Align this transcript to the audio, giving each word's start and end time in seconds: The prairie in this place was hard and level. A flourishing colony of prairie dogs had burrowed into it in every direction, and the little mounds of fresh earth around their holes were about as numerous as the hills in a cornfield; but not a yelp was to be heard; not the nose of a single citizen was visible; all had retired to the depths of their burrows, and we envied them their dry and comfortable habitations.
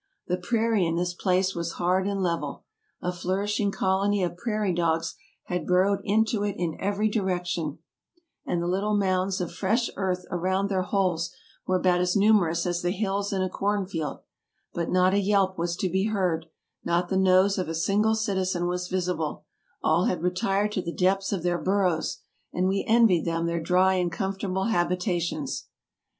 The 0.25 0.37
prairie 0.37 0.87
in 0.87 0.95
this 0.95 1.13
place 1.13 1.53
was 1.53 1.73
hard 1.73 2.07
and 2.07 2.23
level. 2.23 2.63
A 3.03 3.11
flourishing 3.13 3.69
colony 3.69 4.23
of 4.23 4.35
prairie 4.35 4.73
dogs 4.73 5.13
had 5.43 5.67
burrowed 5.67 6.01
into 6.03 6.41
it 6.43 6.55
in 6.57 6.75
every 6.79 7.07
direction, 7.07 7.77
and 8.43 8.59
the 8.63 8.67
little 8.67 8.97
mounds 8.97 9.39
of 9.39 9.53
fresh 9.53 9.91
earth 9.97 10.25
around 10.31 10.69
their 10.69 10.81
holes 10.81 11.31
were 11.67 11.75
about 11.75 12.01
as 12.01 12.15
numerous 12.15 12.65
as 12.65 12.81
the 12.81 12.89
hills 12.89 13.31
in 13.31 13.43
a 13.43 13.47
cornfield; 13.49 14.21
but 14.73 14.89
not 14.89 15.13
a 15.13 15.19
yelp 15.19 15.59
was 15.59 15.75
to 15.75 15.87
be 15.87 16.05
heard; 16.05 16.47
not 16.83 17.09
the 17.09 17.15
nose 17.15 17.59
of 17.59 17.69
a 17.69 17.75
single 17.75 18.15
citizen 18.15 18.65
was 18.65 18.87
visible; 18.87 19.45
all 19.83 20.05
had 20.05 20.23
retired 20.23 20.71
to 20.71 20.81
the 20.81 20.91
depths 20.91 21.31
of 21.31 21.43
their 21.43 21.59
burrows, 21.59 22.21
and 22.51 22.67
we 22.67 22.83
envied 22.87 23.23
them 23.25 23.45
their 23.45 23.61
dry 23.61 23.93
and 23.93 24.11
comfortable 24.11 24.63
habitations. 24.63 25.67